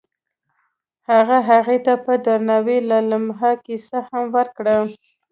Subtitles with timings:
[1.09, 4.75] هغه هغې ته په درناوي د لمحه کیسه هم وکړه.